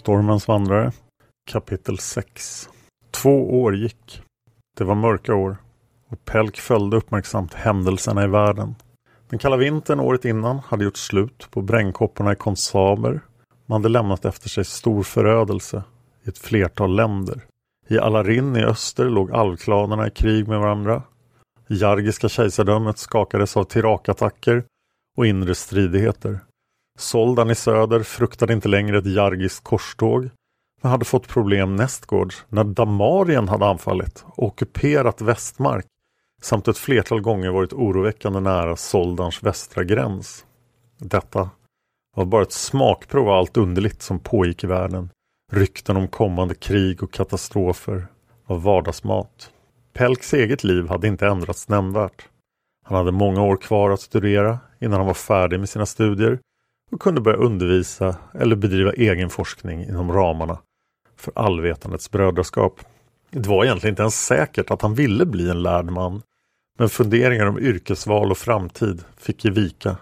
[0.00, 0.92] Stormens vandrare
[1.50, 2.68] Kapitel 6
[3.10, 4.22] Två år gick.
[4.76, 5.56] Det var mörka år
[6.08, 8.74] och Pelk följde uppmärksamt händelserna i världen.
[9.28, 13.20] Den kalla vintern året innan hade gjort slut på brännkopporna i konsaber.
[13.66, 15.82] Man hade lämnat efter sig stor förödelse
[16.24, 17.40] i ett flertal länder.
[17.88, 21.02] I Alarin i öster låg alvklanerna i krig med varandra.
[21.68, 24.64] Jargiska kejsardömet skakades av tirakattacker
[25.16, 26.40] och inre stridigheter.
[27.00, 30.30] Soldan i söder fruktade inte längre ett jargiskt korståg
[30.82, 35.86] men hade fått problem nästgårds när Damarien hade anfallit och ockuperat Västmark
[36.42, 40.46] samt ett flertal gånger varit oroväckande nära Soldans västra gräns.
[40.98, 41.50] Detta
[42.16, 45.10] var bara ett smakprov av allt underligt som pågick i världen.
[45.52, 48.06] Rykten om kommande krig och katastrofer
[48.46, 49.50] var vardagsmat.
[49.92, 52.28] Pelks eget liv hade inte ändrats nämnvärt.
[52.86, 56.38] Han hade många år kvar att studera innan han var färdig med sina studier
[56.90, 60.58] och kunde börja undervisa eller bedriva egen forskning inom ramarna
[61.16, 62.80] för allvetandets brödraskap.
[63.30, 66.22] Det var egentligen inte ens säkert att han ville bli en lärd man,
[66.78, 69.96] men funderingar om yrkesval och framtid fick ge vika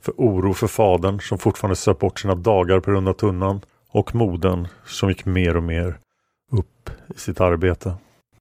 [0.00, 4.68] för oro för fadern som fortfarande söp bort sina dagar på runda tunnan och moden
[4.86, 5.98] som gick mer och mer
[6.52, 7.94] upp i sitt arbete.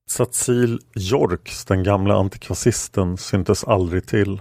[0.10, 4.40] Satsil Jorks, den gamla antikvasisten, syntes aldrig till.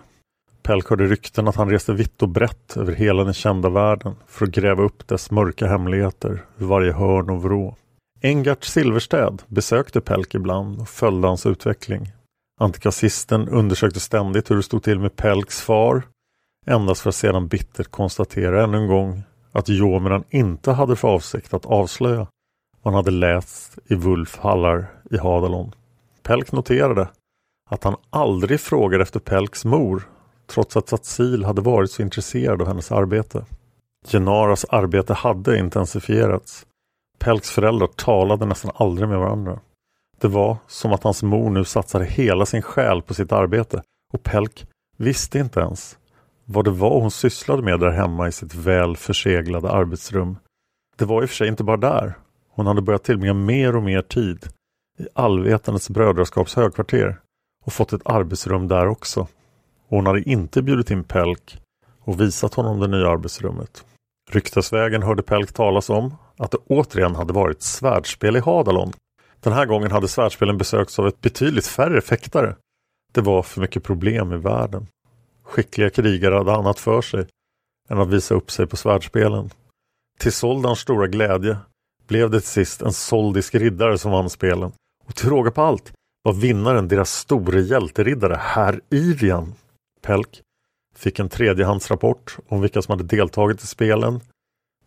[0.67, 4.47] Pelk hörde rykten att han reste vitt och brett över hela den kända världen för
[4.47, 7.77] att gräva upp dess mörka hemligheter ur varje hörn och vrå.
[8.23, 12.13] Engart Silverstäd besökte Pelk ibland och följde hans utveckling.
[12.61, 16.03] Antikasisten undersökte ständigt hur det stod till med Pelks far
[16.67, 19.23] endast för att sedan bittert konstatera ännu en gång
[19.53, 22.27] att Jomeran inte hade för avsikt att avslöja
[22.83, 25.73] vad han hade läst i Wulf Hallar i Hadalon.
[26.23, 27.09] Pelk noterade
[27.71, 30.09] att han aldrig frågade efter Pelks mor
[30.47, 33.45] trots att Satsil hade varit så intresserad av hennes arbete.
[34.07, 36.67] Genaras arbete hade intensifierats.
[37.19, 39.61] Pelks föräldrar talade nästan aldrig med varandra.
[40.21, 44.23] Det var som att hans mor nu satsade hela sin själ på sitt arbete och
[44.23, 45.99] Pelk visste inte ens
[46.45, 50.39] vad det var hon sysslade med där hemma i sitt väl förseglade arbetsrum.
[50.97, 52.15] Det var i och för sig inte bara där.
[52.51, 54.47] Hon hade börjat tillbringa mer och mer tid
[54.99, 57.21] i allvetandets brödraskaps högkvarter
[57.65, 59.27] och fått ett arbetsrum där också.
[59.89, 61.59] Hon hade inte bjudit in Pelk
[62.01, 63.85] och visat honom det nya arbetsrummet.
[64.31, 68.93] Ryktesvägen hörde Pelk talas om att det återigen hade varit svärdspel i Hadalon.
[69.41, 72.57] Den här gången hade svärdspelen besökts av ett betydligt färre fäktare.
[73.13, 74.87] Det var för mycket problem i världen.
[75.43, 77.27] Skickliga krigare hade annat för sig
[77.89, 79.51] än att visa upp sig på svärdspelen.
[80.19, 81.57] Till Soldans stora glädje
[82.09, 84.73] blev det till sist en soldisk riddare som vann spelen.
[85.05, 89.55] Och till råga på allt var vinnaren deras store hjälteriddare, herr Irian.
[90.03, 90.43] Pelk
[90.95, 94.21] fick en tredjehandsrapport om vilka som hade deltagit i spelen.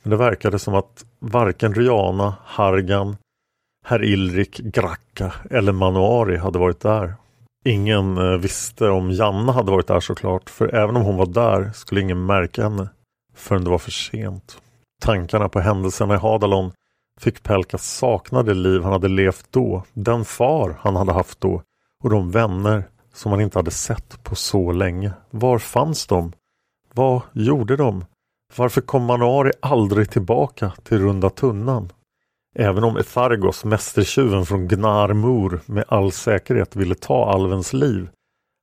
[0.03, 3.17] Men det verkade som att varken Rihanna, Hargan,
[3.85, 7.13] herr Ilrik, Gracka eller Manuari hade varit där.
[7.65, 11.71] Ingen eh, visste om Janna hade varit där såklart, för även om hon var där
[11.71, 12.89] skulle ingen märka henne
[13.35, 14.61] förrän det var för sent.
[15.01, 16.71] Tankarna på händelserna i Hadalon
[17.19, 21.61] fick Pelka sakna det liv han hade levt då, den far han hade haft då
[22.03, 22.83] och de vänner
[23.13, 25.11] som han inte hade sett på så länge.
[25.29, 26.33] Var fanns de?
[26.94, 28.06] Vad gjorde de?
[28.56, 31.91] Varför kom Manuari aldrig tillbaka till Runda Tunnan?
[32.56, 38.09] Även om Ethargos, mästertjuven från Gnarmur, med all säkerhet ville ta alvens liv,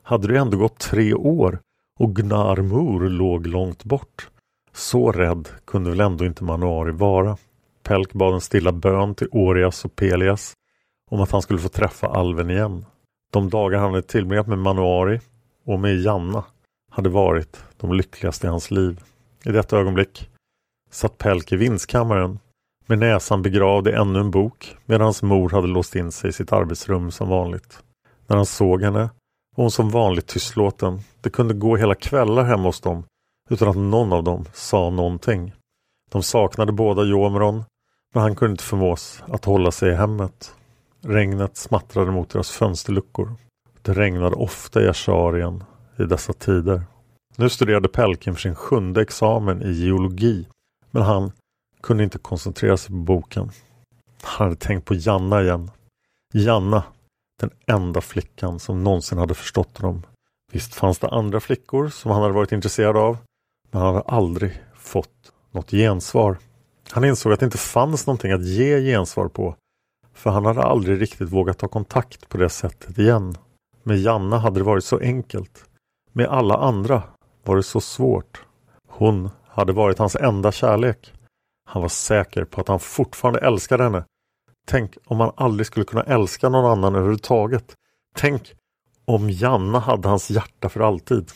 [0.02, 1.60] hade det ändå gått tre år
[1.98, 4.28] och Gnarmur låg långt bort.
[4.72, 7.36] Så rädd kunde väl ändå inte Manuari vara.
[7.82, 10.54] Pelk bad en stilla bön till Orias och Pelias
[11.10, 12.84] om att han skulle få träffa alven igen.
[13.32, 15.20] De dagar han hade tillbringat med Manuari
[15.64, 16.44] och med Janna
[16.90, 19.00] hade varit de lyckligaste i hans liv.
[19.44, 20.30] I detta ögonblick
[20.90, 22.38] satt Pelk i vindskammaren
[22.86, 26.32] med näsan begravd i ännu en bok medan hans mor hade låst in sig i
[26.32, 27.82] sitt arbetsrum som vanligt.
[28.26, 29.10] När han såg henne
[29.56, 31.00] var hon som vanligt tystlåten.
[31.20, 33.04] Det kunde gå hela kvällar hemma hos dem
[33.50, 35.52] utan att någon av dem sa någonting.
[36.10, 37.64] De saknade båda Jomron
[38.14, 40.54] men han kunde inte förmås att hålla sig i hemmet.
[41.08, 43.36] Regnet smattrade mot deras fönsterluckor.
[43.82, 45.64] Det regnade ofta i Asharien
[45.98, 46.82] i dessa tider.
[47.36, 50.46] Nu studerade Pelkin för sin sjunde examen i geologi
[50.90, 51.32] men han
[51.82, 53.50] kunde inte koncentrera sig på boken.
[54.22, 55.70] Han hade tänkt på Janna igen.
[56.34, 56.84] Janna,
[57.40, 60.02] den enda flickan som någonsin hade förstått honom.
[60.52, 63.18] Visst fanns det andra flickor som han hade varit intresserad av
[63.70, 66.38] men han hade aldrig fått något gensvar.
[66.90, 69.56] Han insåg att det inte fanns någonting att ge gensvar på
[70.16, 73.34] för han hade aldrig riktigt vågat ta kontakt på det sättet igen.
[73.82, 75.64] Med Janna hade det varit så enkelt.
[76.12, 77.02] Med alla andra
[77.44, 78.42] var det så svårt.
[78.88, 81.12] Hon hade varit hans enda kärlek.
[81.68, 84.04] Han var säker på att han fortfarande älskade henne.
[84.66, 87.74] Tänk om han aldrig skulle kunna älska någon annan överhuvudtaget.
[88.14, 88.54] Tänk
[89.04, 91.30] om Janna hade hans hjärta för alltid.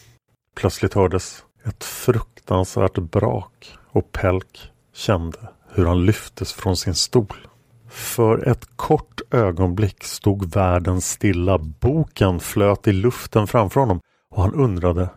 [0.57, 5.39] Plötsligt hördes ett fruktansvärt brak och Pelk kände
[5.69, 7.50] hur han lyftes från sin stol.
[7.91, 11.59] För ett kort ögonblick stod världen stilla.
[11.59, 14.01] Boken flöt i luften framför honom
[14.31, 15.09] och han undrade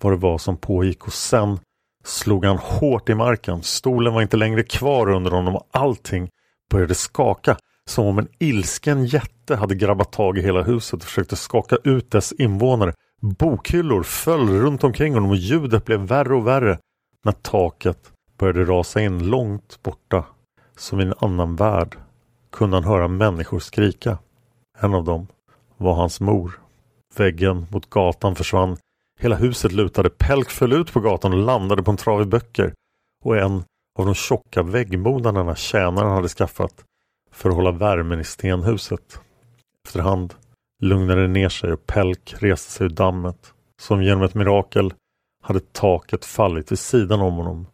[0.00, 1.58] vad det var som pågick och sen
[2.04, 3.62] slog han hårt i marken.
[3.62, 6.28] Stolen var inte längre kvar under honom och allting
[6.70, 7.56] började skaka
[7.86, 12.10] som om en ilsken jätte hade grabbat tag i hela huset och försökte skaka ut
[12.10, 12.94] dess invånare.
[13.20, 16.78] Bokhyllor föll runt omkring honom och ljudet blev värre och värre
[17.24, 17.98] när taket
[18.38, 20.24] började rasa in långt borta
[20.76, 21.96] som i en annan värld
[22.52, 24.18] kunde han höra människor skrika.
[24.78, 25.26] En av dem
[25.76, 26.60] var hans mor.
[27.16, 28.76] Väggen mot gatan försvann.
[29.20, 30.10] Hela huset lutade.
[30.10, 32.72] Pelk föll ut på gatan och landade på en trave böcker
[33.24, 33.64] och en
[33.98, 36.84] av de tjocka väggmodarna tjänaren hade skaffat
[37.32, 39.20] för att hålla värmen i stenhuset.
[39.86, 40.34] Efterhand
[40.82, 43.54] lugnade det ner sig och Pelk reste sig ur dammet.
[43.80, 44.94] Som genom ett mirakel
[45.42, 47.66] hade taket fallit vid sidan om honom.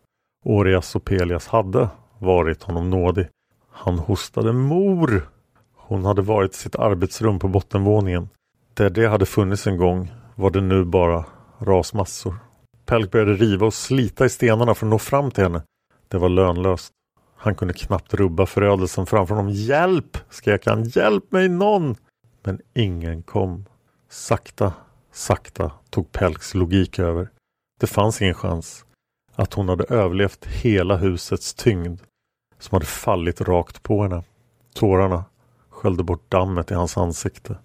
[0.44, 1.88] Orias och Pelias hade
[2.18, 3.28] varit honom nådig.
[3.80, 5.28] Han hostade mor.
[5.76, 8.28] Hon hade varit i sitt arbetsrum på bottenvåningen.
[8.74, 11.24] Där det hade funnits en gång var det nu bara
[11.58, 12.34] rasmassor.
[12.86, 15.62] Pelk började riva och slita i stenarna för att nå fram till henne.
[16.08, 16.92] Det var lönlöst.
[17.36, 19.52] Han kunde knappt rubba förödelsen framför honom.
[19.52, 20.18] Hjälp!
[20.30, 20.84] skrek han.
[20.84, 21.96] Hjälp mig någon!
[22.42, 23.64] Men ingen kom.
[24.08, 24.72] Sakta,
[25.12, 27.28] sakta tog Pelks logik över.
[27.80, 28.84] Det fanns ingen chans
[29.34, 32.00] att hon hade överlevt hela husets tyngd
[32.58, 34.22] som hade fallit rakt på henne.
[34.74, 35.24] Tårarna
[35.70, 37.58] sköljde bort dammet i hans ansikte.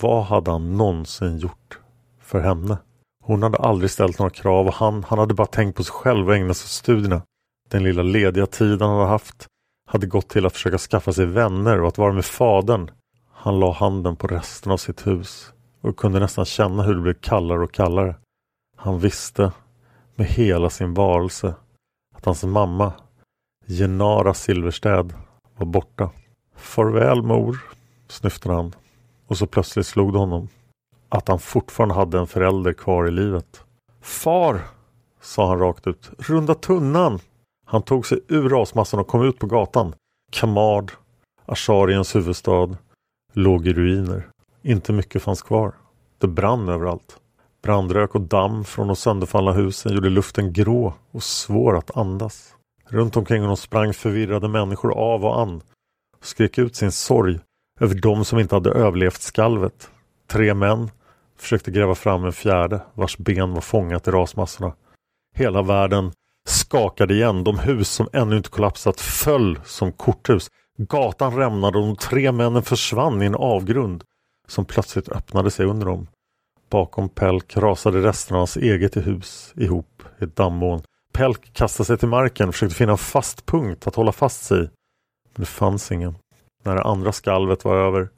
[0.00, 1.78] Vad hade han någonsin gjort
[2.20, 2.78] för henne?
[3.22, 6.28] Hon hade aldrig ställt några krav och han, han hade bara tänkt på sig själv
[6.28, 7.22] och ägnat sig åt studierna.
[7.68, 9.46] Den lilla lediga tiden han hade haft
[9.86, 12.90] hade gått till att försöka skaffa sig vänner och att vara med fadern.
[13.32, 17.14] Han la handen på resten av sitt hus och kunde nästan känna hur det blev
[17.14, 18.14] kallare och kallare.
[18.76, 19.52] Han visste
[20.14, 21.54] med hela sin varelse
[22.14, 22.92] att hans mamma
[23.70, 25.12] Genara Silverstäd
[25.56, 26.10] var borta.
[26.56, 27.58] Farväl mor,
[28.08, 28.74] snyftade han.
[29.26, 30.48] Och så plötsligt slog det honom
[31.08, 33.64] att han fortfarande hade en förälder kvar i livet.
[34.00, 34.60] Far,
[35.20, 36.10] sa han rakt ut.
[36.18, 37.18] Runda tunnan!
[37.66, 39.94] Han tog sig ur rasmassan och kom ut på gatan.
[40.32, 40.90] Kamad,
[41.46, 42.76] Ashariens huvudstad,
[43.32, 44.28] låg i ruiner.
[44.62, 45.72] Inte mycket fanns kvar.
[46.18, 47.16] Det brann överallt.
[47.62, 52.54] Brandrök och damm från de sönderfallna husen gjorde luften grå och svår att andas.
[52.90, 55.62] Runt omkring honom sprang förvirrade människor av och an
[56.18, 57.38] och skrek ut sin sorg
[57.80, 59.90] över de som inte hade överlevt skalvet.
[60.26, 60.90] Tre män
[61.38, 64.72] försökte gräva fram en fjärde vars ben var fångat i rasmassorna.
[65.34, 66.12] Hela världen
[66.48, 67.44] skakade igen.
[67.44, 70.50] De hus som ännu inte kollapsat föll som korthus.
[70.78, 74.04] Gatan rämnade och de tre männen försvann i en avgrund
[74.48, 76.06] som plötsligt öppnade sig under dem.
[76.70, 80.82] Bakom Pelk rasade resterna av hans eget hus ihop i ett dammoln.
[81.12, 84.58] Pelk kastade sig till marken och försökte finna en fast punkt att hålla fast sig
[84.58, 84.68] i.
[85.34, 86.14] Men det fanns ingen.
[86.64, 88.08] När det andra skalvet var över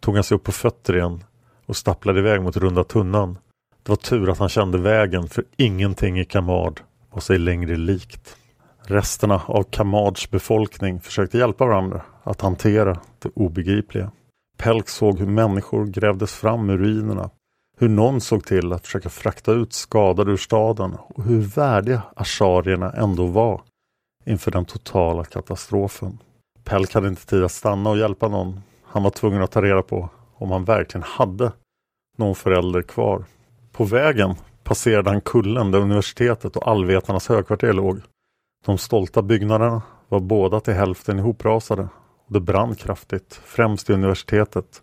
[0.00, 1.24] tog han sig upp på fötter igen
[1.66, 3.38] och stapplade iväg mot runda tunnan.
[3.82, 8.36] Det var tur att han kände vägen för ingenting i Kamad var sig längre likt.
[8.82, 14.10] Resterna av Kamads befolkning försökte hjälpa varandra att hantera det obegripliga.
[14.58, 17.30] Pelk såg hur människor grävdes fram ur ruinerna.
[17.78, 22.92] Hur någon såg till att försöka frakta ut skadade ur staden och hur värdiga asharierna
[22.92, 23.62] ändå var
[24.24, 26.18] inför den totala katastrofen.
[26.64, 28.60] Pelk hade inte tid att stanna och hjälpa någon.
[28.84, 31.52] Han var tvungen att ta reda på om han verkligen hade
[32.18, 33.24] någon förälder kvar.
[33.72, 38.00] På vägen passerade han kullen där universitetet och allvetarnas högkvarter låg.
[38.66, 41.88] De stolta byggnaderna var båda till hälften ihoprasade
[42.26, 44.82] och det brann kraftigt, främst i universitetet.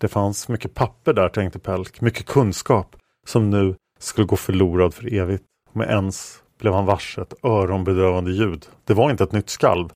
[0.00, 5.14] Det fanns mycket papper där tänkte Pelk, mycket kunskap som nu skulle gå förlorad för
[5.14, 5.44] evigt.
[5.72, 8.66] Med ens blev han varse ett öronbedövande ljud.
[8.84, 9.88] Det var inte ett nytt skalv.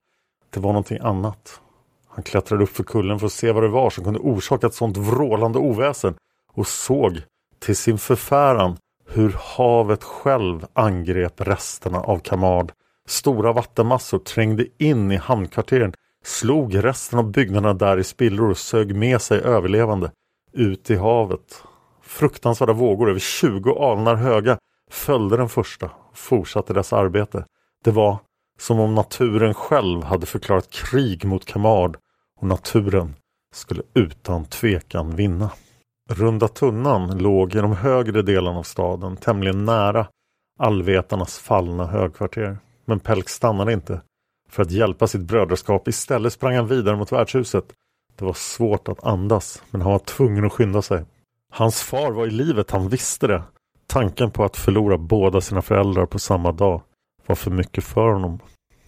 [0.50, 1.60] Det var någonting annat.
[2.08, 4.74] Han klättrade upp för kullen för att se vad det var som kunde orsaka ett
[4.74, 6.14] sånt vrålande oväsen
[6.52, 7.22] och såg
[7.58, 8.76] till sin förfäran
[9.08, 12.72] hur havet själv angrep resterna av Kamad.
[13.08, 15.92] Stora vattenmassor trängde in i hamnkvarteren,
[16.24, 20.10] slog resten av byggnaderna där i spillror och sög med sig överlevande
[20.52, 21.62] ut i havet.
[22.02, 24.58] Fruktansvärda vågor över 20 alnar höga
[24.90, 27.44] följde den första och fortsatte dess arbete.
[27.84, 28.18] Det var
[28.58, 31.96] som om naturen själv hade förklarat krig mot Kamard
[32.40, 33.14] och naturen
[33.54, 35.50] skulle utan tvekan vinna.
[36.10, 40.06] Runda tunnan låg i de högre delarna av staden, tämligen nära
[40.58, 42.58] allvetarnas fallna högkvarter.
[42.84, 44.00] Men Pelk stannade inte.
[44.50, 47.64] För att hjälpa sitt brödraskap istället sprang han vidare mot värdshuset.
[48.16, 51.04] Det var svårt att andas, men han var tvungen att skynda sig.
[51.52, 53.42] Hans far var i livet, han visste det.
[53.86, 56.82] Tanken på att förlora båda sina föräldrar på samma dag
[57.26, 58.38] var för mycket för honom.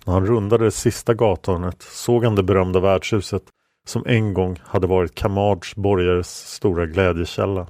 [0.04, 3.42] När han rundade det sista gathörnet såg han det berömda värdshuset
[3.86, 7.66] som en gång hade varit Kamards borgares stora glädjekälla.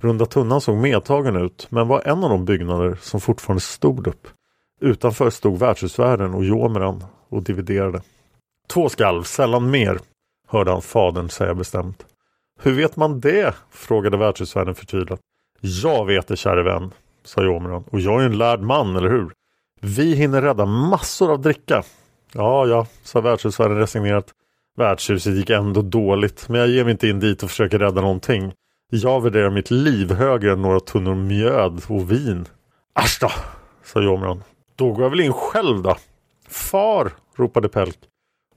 [0.00, 4.28] Runda tunnan såg medtagen ut men var en av de byggnader som fortfarande stod upp.
[4.80, 7.04] Utanför stod värdshusvärden och Jomeran
[7.36, 8.02] och dividerade.
[8.68, 9.98] Två skalv, sällan mer,
[10.48, 12.06] hörde han fadern säga bestämt.
[12.60, 13.54] Hur vet man det?
[13.70, 15.20] frågade värdshusvärden förtvivlat.
[15.60, 16.90] Jag vet det käre vän,
[17.24, 17.84] sa Jomran.
[17.90, 19.30] Och jag är en lärd man, eller hur?
[19.80, 21.82] Vi hinner rädda massor av dricka.
[22.32, 24.32] Ja, ja, sa värdshusvärden resignerat.
[24.76, 28.52] Värdshuset gick ändå dåligt, men jag ger mig inte in dit och försöker rädda någonting.
[28.90, 32.48] Jag värderar mitt liv högre än några tunnor mjöd och vin.
[32.92, 33.30] Asch då,
[33.84, 34.42] sa Jomran.
[34.76, 35.96] Då går jag väl in själv då.
[36.48, 37.98] Far, ropade Pelk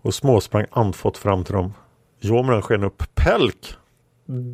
[0.02, 1.74] och småsprang andfått fram till dem.
[2.20, 3.04] Jomeran sken upp.
[3.16, 3.76] Pelk!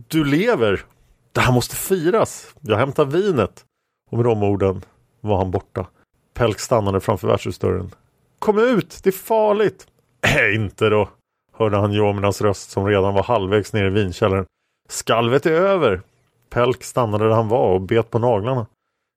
[0.07, 0.85] Du lever!
[1.31, 2.55] Det här måste firas!
[2.61, 3.65] Jag hämtar vinet!
[4.11, 4.81] Och med de orden
[5.21, 5.87] var han borta.
[6.33, 7.91] Pelk stannade framför värdshusdörren.
[8.39, 8.99] Kom ut!
[9.03, 9.87] Det är farligt!
[10.39, 11.09] Äh, inte då!
[11.53, 14.45] hörde han Jomerans röst som redan var halvvägs ner i vinkällaren.
[14.89, 16.01] Skalvet är över!
[16.49, 18.67] Pelk stannade där han var och bet på naglarna.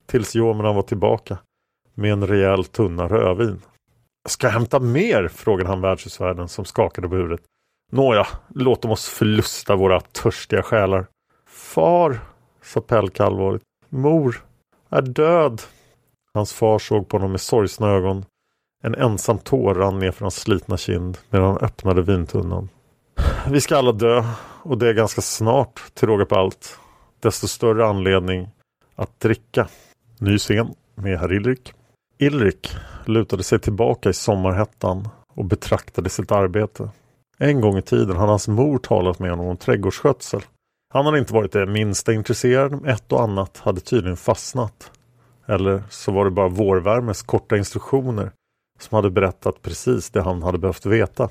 [0.06, 1.38] Tills Jomeran var tillbaka
[1.94, 3.60] med en rejäl tunna rödvin.
[4.28, 5.28] Ska jag hämta mer?
[5.28, 7.40] frågade han värdshusvärden som skakade på huvudet.
[7.92, 11.06] Nåja, låt dem oss förlusta våra törstiga själar.
[11.48, 12.20] Far,
[12.62, 13.62] sa Pelka allvarligt.
[13.88, 14.44] Mor
[14.90, 15.62] är död.
[16.34, 18.24] Hans far såg på honom med sorgsna ögon.
[18.82, 22.68] En ensam tår rann ner för hans slitna kind medan han öppnade vintunnan.
[23.50, 24.24] Vi ska alla dö
[24.62, 26.78] och det är ganska snart till råga på allt.
[27.20, 28.48] Desto större anledning
[28.96, 29.68] att dricka.
[30.18, 31.72] Ny scen med herr Ilrik.
[32.20, 36.90] Ilrik lutade sig tillbaka i sommarhettan och betraktade sitt arbete.
[37.38, 40.40] En gång i tiden hade hans mor talat med honom om trädgårdsskötsel.
[40.94, 44.90] Han hade inte varit det minsta intresserad, men ett och annat hade tydligen fastnat.
[45.46, 48.30] Eller så var det bara Vårvärmes korta instruktioner
[48.80, 51.28] som hade berättat precis det han hade behövt veta.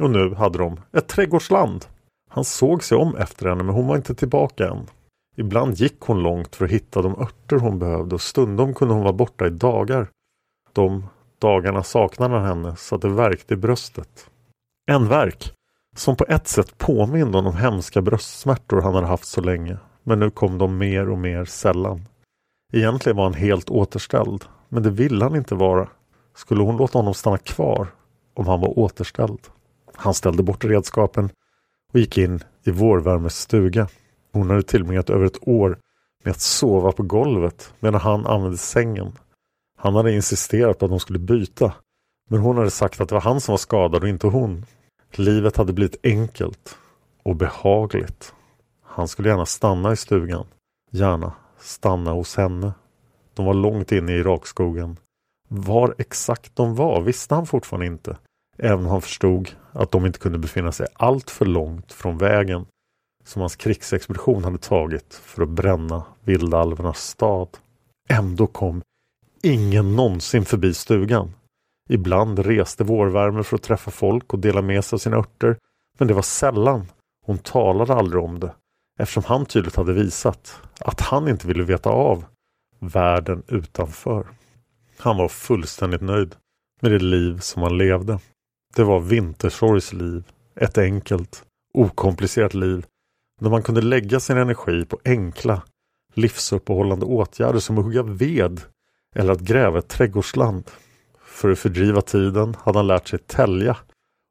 [0.00, 1.84] Och nu hade de ett trädgårdsland.
[2.30, 4.86] Han såg sig om efter henne men hon var inte tillbaka än.
[5.36, 9.02] Ibland gick hon långt för att hitta de örter hon behövde och stundom kunde hon
[9.02, 10.08] vara borta i dagar.
[10.76, 11.06] De
[11.38, 14.30] dagarna saknade han henne så att det värkte i bröstet.
[14.86, 15.52] En verk
[15.96, 19.78] som på ett sätt påminde om de hemska bröstsmärtor han hade haft så länge.
[20.02, 22.08] Men nu kom de mer och mer sällan.
[22.72, 25.88] Egentligen var han helt återställd, men det ville han inte vara.
[26.34, 27.88] Skulle hon låta honom stanna kvar
[28.34, 29.40] om han var återställd?
[29.94, 31.30] Han ställde bort redskapen
[31.92, 33.88] och gick in i Vårvärmes stuga.
[34.32, 35.78] Hon hade tillbringat över ett år
[36.24, 39.12] med att sova på golvet medan han använde sängen.
[39.76, 41.72] Han hade insisterat på att de skulle byta.
[42.30, 44.66] Men hon hade sagt att det var han som var skadad och inte hon.
[45.12, 46.78] Livet hade blivit enkelt
[47.22, 48.34] och behagligt.
[48.82, 50.46] Han skulle gärna stanna i stugan.
[50.90, 52.72] Gärna stanna hos henne.
[53.34, 54.96] De var långt inne i Irakskogen.
[55.48, 58.16] Var exakt de var visste han fortfarande inte.
[58.58, 62.66] Även om han förstod att de inte kunde befinna sig allt för långt från vägen
[63.24, 67.48] som hans krigsexpedition hade tagit för att bränna vildalvernas stad.
[68.08, 68.82] Ändå kom
[69.42, 71.32] ingen någonsin förbi stugan.
[71.88, 75.58] Ibland reste vårvärme för att träffa folk och dela med sig av sina örter.
[75.98, 76.86] Men det var sällan.
[77.26, 78.54] Hon talade aldrig om det
[78.98, 82.24] eftersom han tydligt hade visat att han inte ville veta av
[82.78, 84.26] världen utanför.
[84.98, 86.34] Han var fullständigt nöjd
[86.82, 88.18] med det liv som han levde.
[88.76, 90.24] Det var Vintersorgs liv.
[90.60, 91.44] Ett enkelt,
[91.74, 92.86] okomplicerat liv
[93.40, 95.62] där man kunde lägga sin energi på enkla,
[96.14, 98.60] livsuppehållande åtgärder som att hugga ved
[99.16, 100.64] eller att gräva ett trädgårdsland.
[101.24, 103.76] För att fördriva tiden hade han lärt sig tälja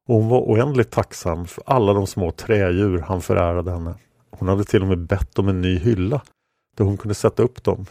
[0.08, 3.95] och hon var oändligt tacksam för alla de små trädjur han förärade henne.
[4.32, 6.21] Hon hade till och med bett om en ny hylla
[6.78, 7.86] där hon kunde sätta upp dem.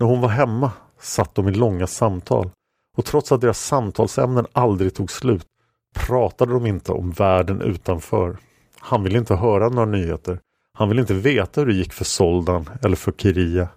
[0.00, 2.50] När hon var hemma satt de i långa samtal
[2.96, 5.46] och trots att deras samtalsämnen aldrig tog slut
[5.94, 8.36] pratade de inte om världen utanför.
[8.78, 10.40] Han ville inte höra några nyheter.
[10.72, 13.68] Han ville inte veta hur det gick för Soldan eller för Kiria.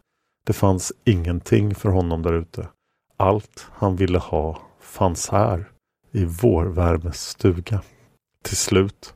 [0.46, 2.68] Det fanns ingenting för honom där ute.
[3.18, 5.70] Allt han ville ha fanns här
[6.12, 7.82] i vårvärmes stuga.
[8.44, 9.14] Till slut,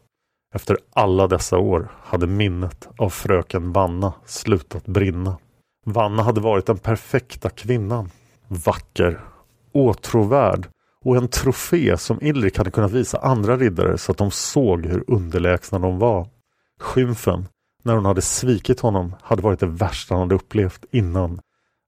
[0.54, 5.38] efter alla dessa år, hade minnet av fröken Vanna slutat brinna.
[5.86, 8.10] Vanna hade varit den perfekta kvinnan.
[8.48, 9.22] Vacker,
[9.72, 10.68] åtråvärd
[11.02, 15.04] och en trofé som Ilrik hade kunnat visa andra riddare så att de såg hur
[15.08, 16.28] underlägsna de var.
[16.80, 17.48] Skymfen,
[17.86, 21.40] när hon hade svikit honom, hade varit det värsta han hade upplevt innan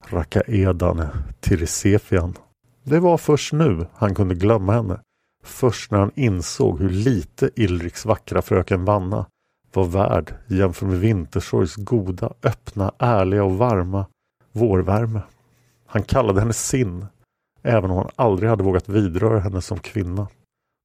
[0.09, 1.07] Rakaedan
[1.39, 2.33] Tirisefian.
[2.83, 4.99] Det var först nu han kunde glömma henne.
[5.43, 9.25] Först när han insåg hur lite Ilriks vackra fröken Vanna
[9.73, 14.05] var värd jämfört med Vintersorgs goda, öppna, ärliga och varma
[14.51, 15.21] vårvärme.
[15.85, 17.05] Han kallade henne sin,
[17.63, 20.27] även om han aldrig hade vågat vidröra henne som kvinna.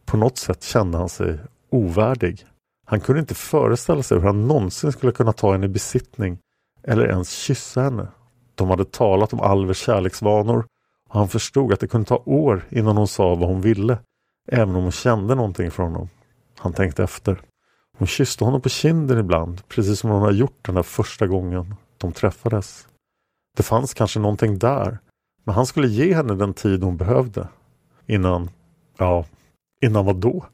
[0.05, 1.39] På något sätt kände han sig
[1.71, 2.47] ovärdig.
[2.87, 6.39] Han kunde inte föreställa sig hur han någonsin skulle kunna ta henne i besittning
[6.83, 8.09] eller ens kyssa henne.
[8.55, 10.67] De hade talat om Alvers kärleksvanor
[11.09, 13.99] och han förstod att det kunde ta år innan hon sa vad hon ville,
[14.49, 16.09] även om hon kände någonting från honom.
[16.59, 17.41] Han tänkte efter.
[17.99, 21.75] Hon kysste honom på kinden ibland, precis som hon hade gjort den där första gången
[21.99, 22.89] de träffades.
[23.57, 24.99] Det fanns kanske någonting där,
[25.45, 27.49] men han skulle ge henne den tid hon behövde.
[28.07, 28.51] Innan,
[28.99, 29.25] ja,
[29.81, 30.47] innan vad då?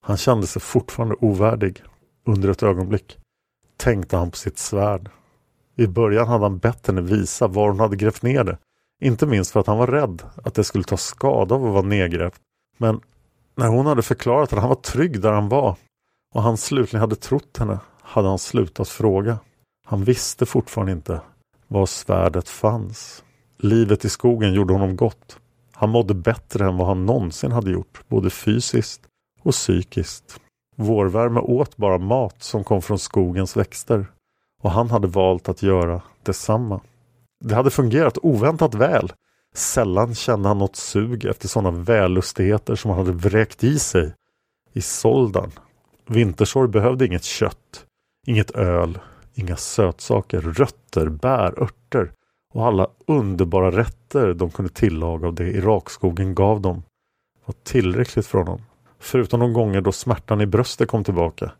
[0.00, 1.82] Han kände sig fortfarande ovärdig.
[2.26, 3.18] Under ett ögonblick
[3.76, 5.10] tänkte han på sitt svärd.
[5.76, 8.58] I början hade han bett henne visa var hon hade grävt ner det.
[9.00, 11.82] Inte minst för att han var rädd att det skulle ta skada av att vara
[11.82, 12.40] nedgrävt.
[12.76, 13.00] Men
[13.54, 15.76] när hon hade förklarat att han var trygg där han var
[16.34, 19.38] och han slutligen hade trott henne hade han slutat fråga.
[19.86, 21.20] Han visste fortfarande inte
[21.68, 23.24] var svärdet fanns.
[23.58, 25.38] Livet i skogen gjorde honom gott.
[25.72, 29.00] Han mådde bättre än vad han någonsin hade gjort, både fysiskt
[29.48, 30.40] och psykiskt.
[30.76, 34.06] Vårvärme åt bara mat som kom från skogens växter
[34.62, 36.80] och han hade valt att göra detsamma.
[37.44, 39.12] Det hade fungerat oväntat väl.
[39.54, 44.14] Sällan kände han något sug efter sådana vällustigheter som han hade vräkt i sig
[44.72, 45.50] i Soldan.
[46.06, 47.84] Vintersorg behövde inget kött,
[48.26, 48.98] inget öl,
[49.34, 52.12] inga sötsaker, rötter, bär, örter
[52.54, 56.82] och alla underbara rätter de kunde tillaga av det Irakskogen gav dem
[57.44, 58.60] var tillräckligt för honom.
[58.98, 61.52] Förutom de gånger då smärtan i bröstet kom tillbaka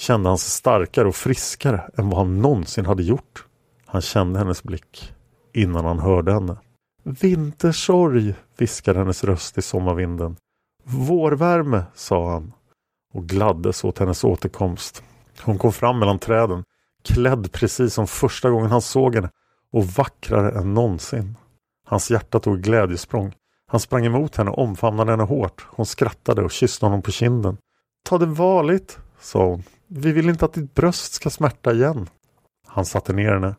[0.00, 3.46] kände han sig starkare och friskare än vad han någonsin hade gjort.
[3.86, 5.12] Han kände hennes blick
[5.52, 6.56] innan han hörde henne.
[7.02, 10.36] Vintersorg, viskade hennes röst i sommarvinden.
[10.84, 12.52] Vårvärme, sa han
[13.12, 15.02] och gladdes åt hennes återkomst.
[15.42, 16.64] Hon kom fram mellan träden,
[17.02, 19.30] klädd precis som första gången han såg henne
[19.72, 21.36] och vackrare än någonsin.
[21.86, 23.34] Hans hjärta tog glädjesprång.
[23.70, 25.66] Han sprang emot henne och omfamnade henne hårt.
[25.70, 27.56] Hon skrattade och kysste honom på kinden.
[28.04, 29.62] Ta det varligt, sa hon.
[29.86, 32.08] Vi vill inte att ditt bröst ska smärta igen.
[32.66, 33.54] Han satte ner henne.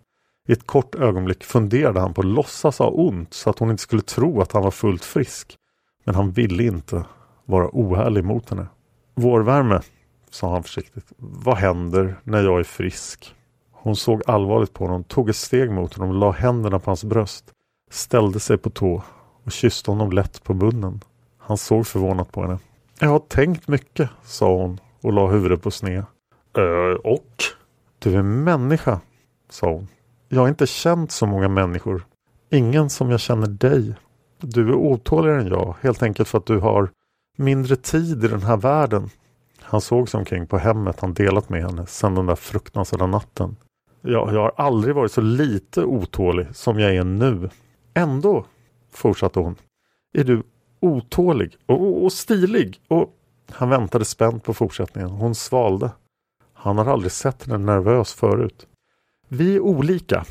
[0.48, 3.84] I ett kort ögonblick funderade han på att låtsas ha ont så att hon inte
[3.84, 5.58] skulle tro att han var fullt frisk.
[6.04, 7.06] Men han ville inte
[7.46, 8.68] vara ohärlig mot henne.
[9.16, 9.82] Vårvärme,
[10.30, 11.12] sa han försiktigt.
[11.18, 13.36] Vad händer när jag är frisk?
[13.72, 17.46] Hon såg allvarligt på honom, tog ett steg mot honom, la händerna på hans bröst,
[17.92, 19.04] ställde sig på tå
[19.46, 21.02] och kysste honom lätt på munnen.
[21.38, 22.60] Han såg förvånat på henne.
[23.00, 26.06] Jag har tänkt mycket, sa hon och la huvudet på sned.
[26.58, 27.44] Äh, och?
[28.00, 29.00] Du är människa,
[29.50, 29.88] sa hon.
[30.30, 32.06] Jag har inte känt så många människor.
[32.50, 33.94] Ingen som jag känner dig.
[34.40, 36.90] Du är otåligare än jag, helt enkelt för att du har
[37.38, 39.10] mindre tid i den här världen.
[39.62, 43.56] Han såg sig omkring på hemmet han delat med henne sedan den där fruktansvärda natten.
[44.02, 47.50] Jag, jag har aldrig varit så lite otålig som jag är nu.
[47.94, 48.46] Ändå,
[48.92, 49.56] fortsatte hon,
[50.14, 50.44] är du
[50.80, 52.82] otålig och, och, stilig.
[52.88, 53.18] Och
[53.50, 55.10] han väntade spänt på fortsättningen.
[55.10, 55.92] Hon svalde.
[56.54, 58.68] Han har aldrig sett henne nervös förut.
[59.28, 60.26] Vi är olika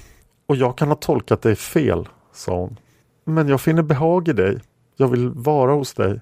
[0.47, 2.77] och jag kan ha tolkat dig fel, sa hon.
[3.25, 4.61] Men jag finner behag i dig.
[4.97, 6.21] Jag vill vara hos dig.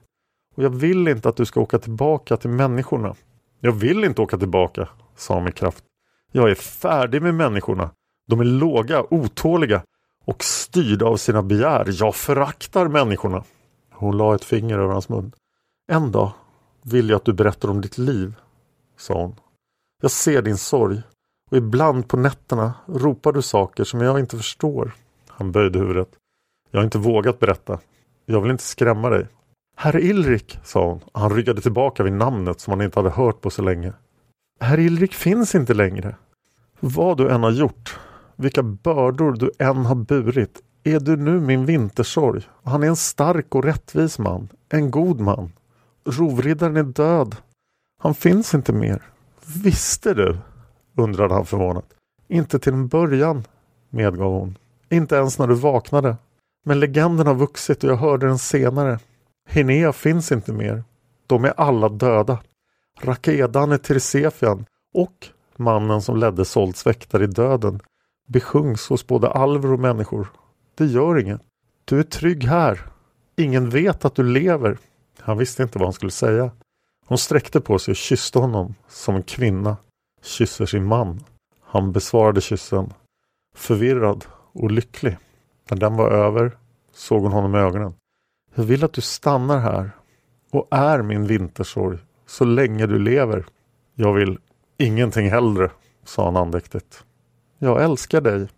[0.57, 3.15] Och jag vill inte att du ska åka tillbaka till människorna.
[3.61, 5.85] Jag vill inte åka tillbaka, sa han med kraft.
[6.33, 7.91] Jag är färdig med människorna.
[8.27, 9.83] De är låga, otåliga
[10.29, 11.87] och styrda av sina begär.
[11.89, 13.45] Jag föraktar människorna.
[13.91, 15.33] Hon la ett finger över hans mun.
[15.93, 16.33] En dag
[16.83, 18.35] vill jag att du berättar om ditt liv,
[18.97, 19.37] sa hon.
[20.03, 21.03] Jag ser din sorg
[21.51, 24.93] och ibland på nätterna ropar du saker som jag inte förstår.
[25.29, 26.09] Han böjde huvudet.
[26.71, 27.79] Jag har inte vågat berätta.
[28.27, 29.27] Jag vill inte skrämma dig.
[29.77, 31.01] Herr Ilrik, sa hon.
[31.13, 33.93] Han ryggade tillbaka vid namnet som han inte hade hört på så länge.
[34.61, 36.17] Herr Ilrik finns inte längre.
[36.81, 37.99] Vad du än har gjort,
[38.39, 42.43] vilka bördor du än har burit, är du nu min vintersorg.
[42.63, 45.53] Han är en stark och rättvis man, en god man.
[46.05, 47.37] Rovriddaren är död.
[48.03, 49.03] Han finns inte mer.
[49.63, 50.39] Visste du?
[50.97, 51.85] undrade han förvånat.
[52.29, 53.45] Inte till en början,
[53.91, 54.59] medgav hon.
[54.91, 56.17] Inte ens när du vaknade.
[56.65, 58.99] Men legenden har vuxit och jag hörde den senare.
[59.49, 60.85] Hinea finns inte mer.
[61.27, 62.39] De är alla döda.
[63.01, 67.81] Rakedan Tirsefian och mannen som ledde Solds väktare i döden
[68.29, 70.33] besjungs hos både alver och människor.
[70.75, 71.41] Det gör inget.
[71.85, 72.81] Du är trygg här.
[73.37, 74.79] Ingen vet att du lever.
[75.21, 76.51] Han visste inte vad han skulle säga.
[77.07, 79.77] Hon sträckte på sig och kysste honom som en kvinna
[80.23, 81.25] kysser sin man.
[81.63, 82.93] Han besvarade kyssen
[83.55, 85.17] förvirrad och lycklig.
[85.71, 86.57] När den var över
[86.93, 87.95] såg hon honom i ögonen.
[88.55, 89.91] Jag vill att du stannar här
[90.51, 93.47] och är min vintersorg så länge du lever.
[93.95, 94.39] Jag vill
[94.77, 95.71] ingenting hellre,
[96.05, 97.05] sa han andäktigt.
[97.59, 98.49] Jag älskar dig,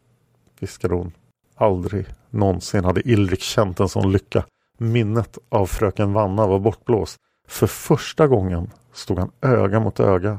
[0.60, 1.12] viskade hon.
[1.56, 4.44] Aldrig någonsin hade Ilrik känt en sån lycka.
[4.78, 7.16] Minnet av fröken Vanna var bortblåst.
[7.48, 10.38] För första gången stod han öga mot öga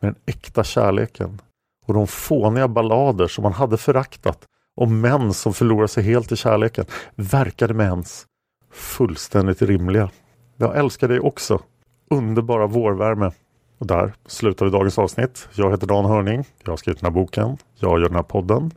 [0.00, 1.40] med den äkta kärleken
[1.86, 6.36] och de fåniga ballader som han hade föraktat om män som förlorar sig helt i
[6.36, 8.26] kärleken verkade med ens
[8.72, 10.10] fullständigt rimliga.
[10.56, 11.60] Jag älskar dig också.
[12.10, 13.32] Underbara vårvärme.
[13.78, 15.48] Och där slutar vi dagens avsnitt.
[15.54, 16.44] Jag heter Dan Hörning.
[16.64, 17.56] Jag har skrivit den här boken.
[17.74, 18.70] Jag gör den här podden.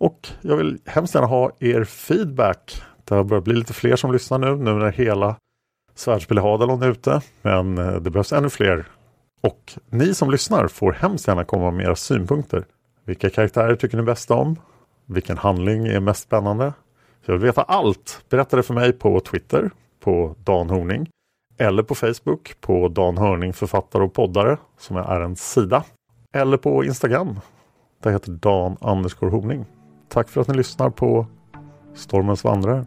[0.00, 2.82] Och jag vill hemskt gärna ha er feedback.
[3.04, 5.36] Det har börjat bli lite fler som lyssnar nu, nu när hela
[5.94, 7.20] Svärdspel i Hadalon är ute.
[7.42, 8.86] Men eh, det behövs ännu fler.
[9.40, 12.64] Och ni som lyssnar får hemskt gärna komma med era synpunkter.
[13.04, 14.56] Vilka karaktärer tycker ni bäst om?
[15.06, 16.72] Vilken handling är mest spännande?
[17.24, 18.24] Jag vill veta allt.
[18.28, 21.08] Berätta det för mig på Twitter, på Dan Horning.
[21.58, 25.84] Eller på Facebook på Dan Hörning författare och poddare som är en sida.
[26.32, 27.40] Eller på Instagram.
[28.02, 29.64] Där heter Dan Andersgård Horning.
[30.08, 31.26] Tack för att ni lyssnar på
[31.94, 32.86] Stormens vandrare.